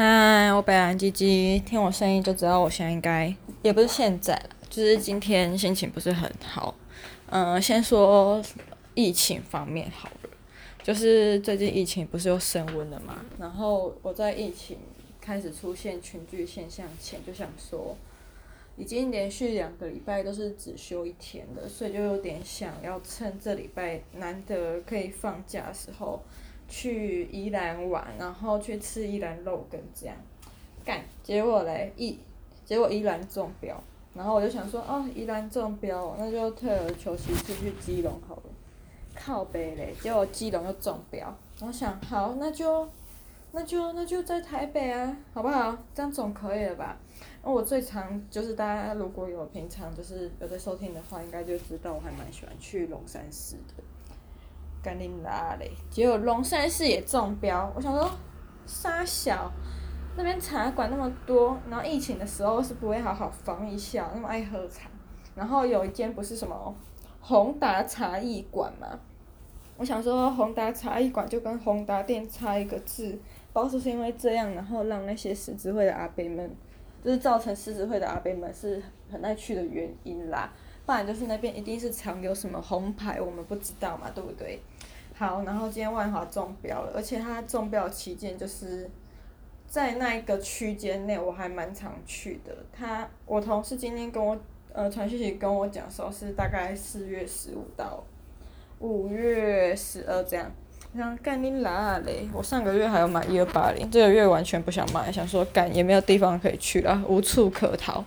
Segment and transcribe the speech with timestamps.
[0.00, 6.72] 嗨，我北兰鸡鸡，听我声音就知道我现在应该也不是现在了，就是今天心情不是很好。
[7.30, 8.40] 嗯、先说
[8.94, 10.30] 疫情方面好了，
[10.84, 14.78] 就是最近疫情不是又升温了嘛，然后我在疫情
[15.20, 17.96] 开始出现群聚现象前就想说，
[18.76, 26.22] 已经连续两个礼拜都是只休一天了，所以就有点想要趁这礼拜难得可以放假的时候。
[26.68, 30.14] 去宜兰玩，然后去吃宜兰肉羹这样，
[30.84, 32.18] 干，结果嘞一，
[32.64, 33.82] 结果宜兰中标，
[34.14, 38.42] 然后我就想说，哦，宜兰中标，那就退而求其次去基隆好了，
[39.14, 42.86] 靠北嘞，结果基隆又中标，我想好，那就，
[43.52, 45.76] 那就那就在台北啊，好不好？
[45.94, 46.98] 这样总可以了吧？
[47.42, 53.82] 那我最常就是大家如果有平常就是有在收听的话，应该就知道我还蛮喜欢去龙山寺的。
[54.88, 55.70] 干你拉嘞！
[55.90, 58.10] 结果龙山寺也中标，我想说，
[58.64, 59.52] 沙小
[60.16, 64.88] 那边茶馆那么多，然后疫情的时候是不会好好防一下，那么爱喝茶。
[65.34, 66.74] 然后有一间不是什么
[67.20, 68.98] 宏达茶艺馆嘛，
[69.76, 73.10] 我想说宏达茶艺馆就跟宏达店差一个字，
[73.52, 76.50] 不知道是不是因为这样，然后让那些狮子会的阿伯们，
[77.04, 80.50] 就是造成狮子会的阿伯们是很爱去的原因啦。
[80.86, 84.58] 不然就是那边一定是藏有什么红牌，我们不知道嘛，对不对？
[85.18, 88.88] 好，然后今天万华中标了，而且它中标期间就是
[89.66, 92.54] 在那一个区间内，我还蛮常去的。
[92.72, 94.38] 他，我同事今天跟我
[94.72, 98.04] 呃传讯息跟我讲说是大概四月十五到
[98.78, 100.48] 五月十二这样。
[100.92, 102.28] 我想干你哪嘞？
[102.32, 108.04] 我上个月还要买一二八零，这个月完全不想买，想说干也没有地方可以去了，无处可逃，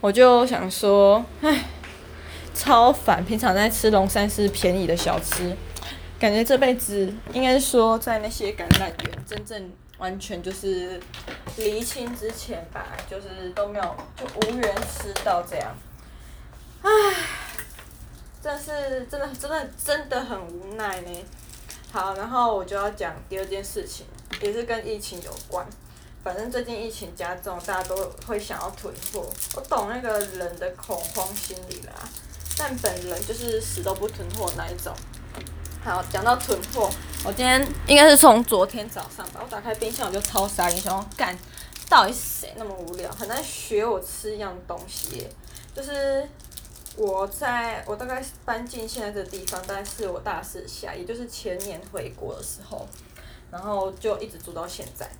[0.00, 1.64] 我就想说，唉。
[2.54, 3.24] 超烦！
[3.24, 5.56] 平常在吃龙山寺便宜的小吃，
[6.22, 11.00] 感觉这辈子应该说在那些橄榄园真正完全就是
[11.56, 15.74] 厘清之前吧，就是都没有就无缘吃到这样。
[16.82, 16.88] 唉，
[18.40, 21.10] 真是真的真的真的很无奈呢。
[21.90, 24.06] 好，然后我就要讲第二件事情，
[24.40, 25.66] 也是跟疫情有关。
[26.22, 27.96] 反正最近疫情加重，大家都
[28.28, 31.92] 会想要囤货，我懂那个人的恐慌心理啦。
[32.56, 34.94] 但本人就是死都不囤货那一种。
[35.84, 36.88] 好，讲到囤货，
[37.24, 41.36] 我今天应该是从昨天早上吧，我打开冰箱我就超傻眼，想说干，
[41.90, 45.26] 到底是谁那么无聊，很难学我吃一样东西。
[45.74, 46.24] 就是
[46.96, 52.86] 我在我大概搬进现在这个地方，大概是我大四下，也就是前年回国的时候，
[53.50, 55.10] 然后就一直住到现在。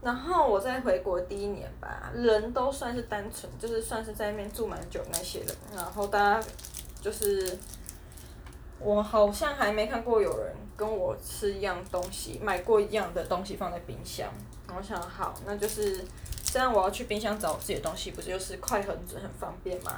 [0.00, 6.42] 然后我在回国第一年吧，人都算是单纯，就是算是在那边住蛮久那些人，然后大家。
[6.98, 7.56] 就是
[8.78, 14.28] 我好像还没看过有人跟我吃一样东西，买过一样的东西放在冰箱。
[14.76, 16.04] 我想好，那就是
[16.44, 16.72] 这样。
[16.72, 19.94] 我要去冰箱找我自己的东西，不是就是快很准很方便吗？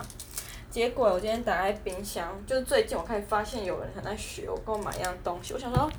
[0.70, 5.54] 结果我今天打开冰箱，就是最近我开始发现有人很爱学我，跟我买一样东西。
[5.54, 5.90] 我想说，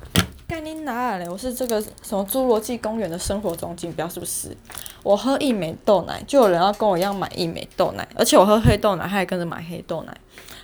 [0.50, 1.28] 干你哪嘞？
[1.28, 4.48] 我是这个什么侏罗纪公园的生活总锦标是不是？
[5.04, 10.16] 我喝一美豆奶，就有人要跟我一样买一美豆奶，而且我喝黑豆奶，他还跟着买黑豆奶。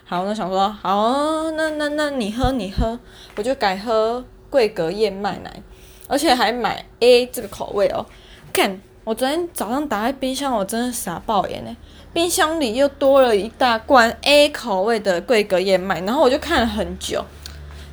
[0.05, 2.99] 好，那想说，好，那那那你喝你喝，
[3.37, 5.63] 我就改喝桂格燕麦奶，
[6.09, 8.05] 而且还买 A 这个口味哦。
[8.53, 11.77] 看，我昨天早上打开冰箱，我真的傻爆眼呢。
[12.13, 17.25] 冰箱里又多了一大罐 A 口味的桂格燕麦，然后我就看了很久，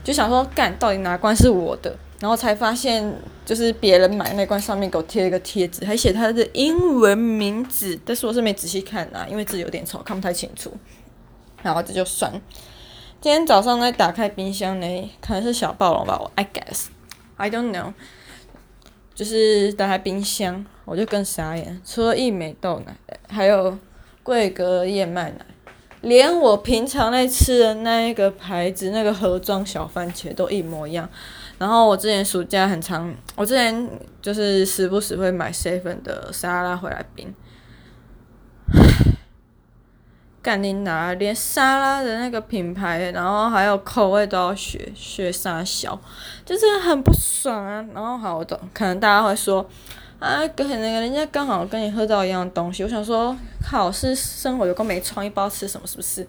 [0.03, 1.95] 就想说，干，到底哪罐是我的？
[2.19, 3.13] 然后才发现，
[3.45, 10.71] 就是别人买那罐上面给我贴了一个贴纸，还写他的英文名字，但是我是没仔细看啊，因为字有点丑，看不太清楚。
[11.61, 12.31] 然后这就算。
[13.19, 16.87] 今天早上在打开冰箱呢，可能是小暴龙吧，我 I guess
[17.37, 17.93] I don't know。
[19.15, 22.95] 就是打开冰箱，我就更傻眼，除了义美豆奶，
[23.29, 23.77] 还有
[24.23, 25.45] 桂格燕麦奶，
[26.03, 31.09] 连我平常在吃的那一个牌子那个盒装小番茄都一模一样。
[31.57, 33.89] 然后我之前暑假很长，我之前
[34.21, 37.33] 就是时不时会买 seven 的沙拉回来冰。
[40.41, 45.97] 干你哪，连沙拉的那个品牌，然后还有口味都要学学沙小，
[46.45, 47.85] 就是很不爽啊。
[47.93, 49.65] 然后好我懂，可能大家会说，
[50.23, 52.81] 啊，可能人家刚好跟你喝到一样东西。
[52.81, 56.25] 我想说，考试生活有个没创意，不知道吃什么，是不是？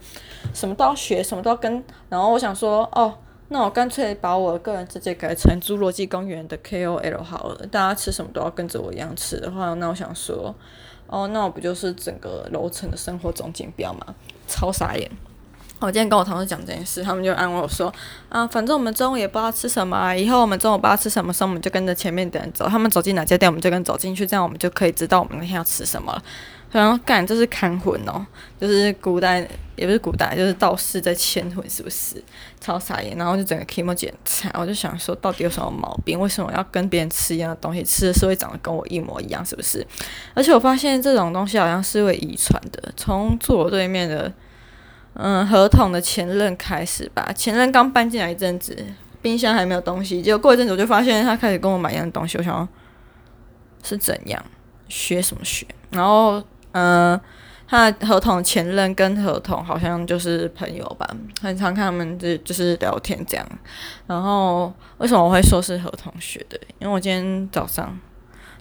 [0.53, 1.81] 什么都要学，什么都要跟。
[2.09, 3.17] 然后我想说，哦，
[3.51, 7.65] 那我干脆把我个人直接改成侏罗纪公园的 KOL 好了。
[7.69, 10.53] 大家吃什么都要跟着我一样吃的话，那我想说。
[11.07, 14.15] 哦，那我不就是整个楼层的生活总锦标吗？
[14.49, 15.09] 超傻眼！
[15.85, 17.93] 我今天跟我同事讲这件事，他们就安慰我说
[18.31, 26.23] ：“啊，反正我们中午也不知道吃什么啊，以后我们中午不知道吃什么时候，我们就跟着前面的人走，他们走进哪家店，我们就跟走进去，这样我们就可以知道我们那天要吃什么了。”
[26.73, 28.27] 然后干，这是看魂哦，
[28.61, 29.47] 就是古代
[29.77, 32.21] 也不是古代，就是道士在牵魂，是不是？
[32.61, 36.19] 超傻眼，然后就整个 Kimo 检查，我就想说，到底有什么毛病？
[36.19, 37.85] 为什么要跟别人吃一样的东西？
[37.85, 39.87] 吃的时候会长得跟我一模一样，是不是？
[40.35, 44.33] 而且我发现这种东西好像是会遗传的，从坐我对面的。
[45.17, 47.33] 嗯，合同的前任开始吧。
[47.33, 48.77] 前任刚搬进来一阵子，
[49.23, 50.21] 冰箱还没有东西。
[50.21, 52.37] 结果过一阵子，我就发现他开始跟我买一样东西。
[52.37, 52.69] 我想，
[53.83, 54.45] 是怎样
[54.89, 55.65] 学什么学？
[55.91, 57.21] 然后，嗯，
[57.69, 61.09] 他的合同前任跟合同好像就是朋友吧，
[61.41, 63.47] 很常看他们就就是聊天这样。
[64.09, 66.59] 然后，为什么我会说是合同学的？
[66.81, 67.97] 因为我今天早上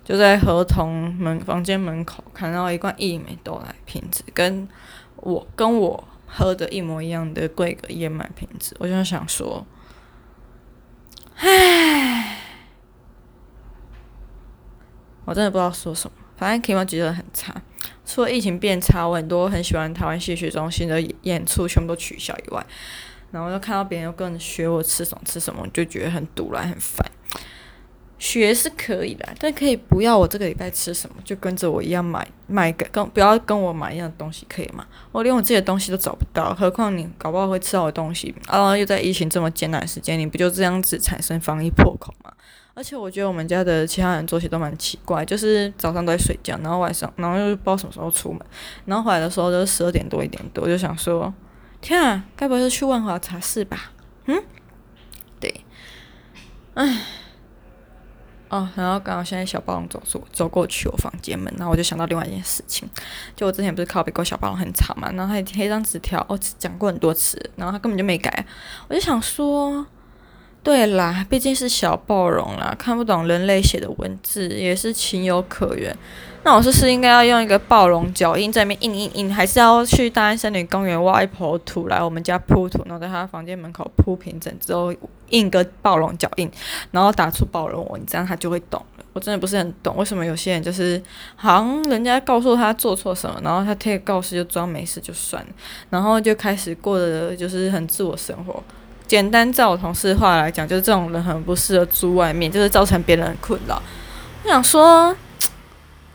[0.03, 4.67] 就在合同门房间门口看到一罐义美豆奶瓶子，跟
[5.15, 6.03] 我跟我。
[6.35, 9.65] 喝的一模一样的贵格燕麦瓶子，我就想说，
[11.35, 12.39] 唉，
[15.25, 16.18] 我真的不知道说什么。
[16.35, 17.53] 反正 Kimo 觉得很差，
[18.03, 22.65] 除了疫情变差，我很多很喜欢台湾戏曲中心的演出全部都取消以外，
[23.29, 27.09] 然后又看到别人又跟学我吃什么吃什么，就觉得很赌烂很烦。
[28.24, 34.86] 学是可以的，但可以不要我这个礼拜吃什么，就跟着我一样买买个跟不要跟我买一样的东西，可以吗？
[35.12, 42.31] 我连我自己的东西都找不到，何况你搞不好会吃到我的东西，然后又在疫情这么艰难的时间，你不就这样子产生防疫破口吗？
[42.74, 48.42] 而且我觉得我们家的其他人作息都蛮奇怪，就是早上都在睡觉，然后晚上然后又不知道什么时候出门，
[48.86, 51.34] 然后回来的时候都是十二点多一点多，就想说，
[51.81, 53.92] 天啊，该不会是去万华茶室吧？
[54.28, 54.42] 嗯，
[55.42, 55.54] 对，
[56.75, 57.02] 唉。
[58.53, 62.88] 哦，然后刚好现在小暴龙走出走过去我房间门，然后我就想到另外一件事情，
[63.35, 68.45] 就我之前不是靠北过小暴龙很吵嘛，然后他贴一张纸条，我讲过很多次，然后他根本就没改，
[68.88, 69.83] 我就想说，
[70.61, 75.97] 对啦，毕竟是小暴龙啦，看不懂人类写的文字也是情有可原。
[76.45, 84.94] 那我是不是应该要用一个暴龙脚印在那边印印印，还是要去大安森林公园挖一坨土来我们家铺土，然后在他房间门口铺平整之后
[85.33, 86.50] 印个暴龙脚印，
[86.91, 89.06] 然后打出暴龙文，这样他就会懂了。
[89.12, 91.00] 我真的不是很懂为什么有些人就是
[91.35, 95.50] 好像人家告诉他做错什么，然后他贴个告示就装没事就算了，
[95.89, 98.63] 然后就开始过的就是很自我生活。
[99.06, 103.81] 简单照我同事话来讲，就是这种人很不适合住外面，就是造成别人困扰。
[104.44, 105.15] 我想说。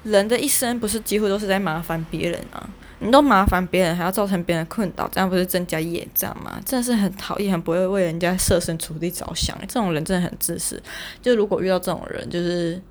[0.04, 2.66] 人的一生不是几乎都是在麻烦别人啊？
[3.00, 6.60] 你都麻烦别人，还要造成别人困扰，这样不是增加业障吗？
[6.64, 9.56] 真的是很讨厌，很不会为人家设身处地着想。
[9.62, 10.82] 这种人真的很自私。
[11.22, 12.82] 就如果遇到这种人，就是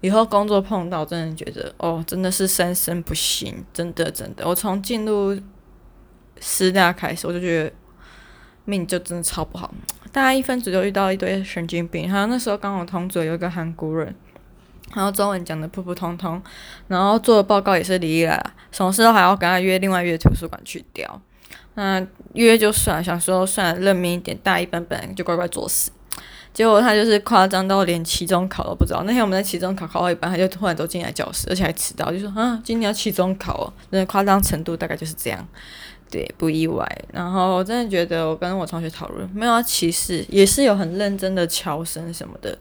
[0.00, 4.46] 以后工作碰到，真的觉得哦，真的是三生不幸，真的真的。
[4.48, 5.38] 我从进入
[6.40, 7.72] 师大开始，我就觉得
[8.64, 9.72] 命就真的超不好。
[10.10, 14.14] 大家一分组就遇到一堆神经病，好像那时候刚好同组有一个韩国人。
[14.92, 16.42] 然后中文讲的普普通通，
[16.88, 18.40] 然后做的报告也是哩哩啦，
[18.70, 21.20] 什么事都还要跟他约另外约图书馆去调。
[21.74, 22.04] 那
[22.34, 25.90] 约就算了，想说算了，认命一点，大一本本就乖乖作死。
[26.54, 29.02] 结果他就是夸张到连期中考都不知道。
[29.04, 33.72] 那天我们在期中考考到一半，他就突然走进来教室，而且还迟到，就说啊，今天要期中考哦。
[33.90, 35.44] 那夸张程度大概就是这样，
[36.08, 36.86] 对，不意外。
[37.12, 42.56] 然后我真的觉得，我跟我同学讨论，没有要歧视，也是有很认真的侨生什么的。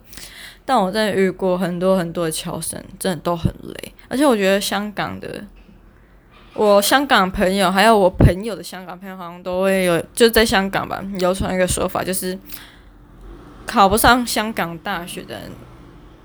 [0.65, 3.93] 但我真的遇过很多很多的侨生，真的都很累。
[4.07, 5.43] 而且我觉得香港的，
[6.53, 12.37] 我香港朋友还有我朋友的香港朋友，好像都会有，就在香港吧，流传一个说法，就是
[13.65, 15.51] 考不上香港大学的人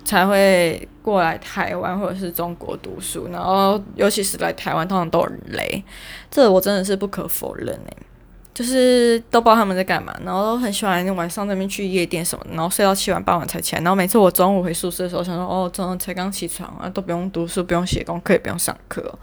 [0.05, 5.83] 才会过来台湾或者是中国读书，然后尤其是来台湾，通常都很累。
[6.31, 7.97] 这我真的是不可否认诶。
[8.59, 13.83] 就是都不知道他们在干嘛，然后都很喜欢晚上那边去夜店什么，然后睡到七晚八晚才起来。
[13.83, 19.17] 然后每次我中午回宿舍的时候，想说哦，中午才刚起床啊，都不用读书，不用写功课，也不用上课。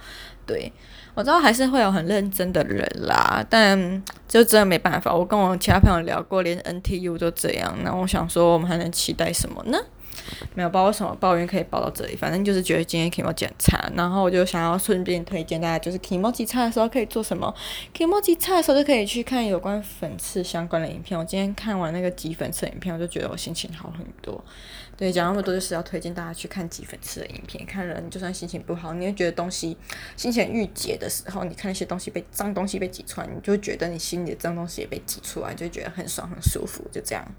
[0.46, 0.72] 对，
[1.16, 5.14] 我知道还是会有很认真的人啦，但就真的没办法。
[5.14, 9.78] 我跟我其他朋友聊过，连 NTU 都这样，那我想说，我们还能期待什么呢？
[10.54, 17.54] 没有，包括什么抱怨可以抱到这里，反正就是觉得今天 Kimoji 差，然后我就想要顺便推荐大家，就是 Kimoji 差的时候可以做什么
[17.94, 21.20] ？Kimoji 差的时候就可以去看有关粉刺相关的影片。
[21.20, 24.44] 我今天看完那个挤粉刺影片，我就觉得我心情好很多。
[24.98, 27.66] 对，讲那么多就是要推荐大家去看挤粉刺的影片。
[27.66, 29.76] 看人就算心情不好，你会觉得东西
[30.16, 37.30] 心情郁结的时候，你看那些东西被脏东西被挤出来，你就觉得你心里的脏东西也被挤出来，就觉得很爽很舒服，就这样。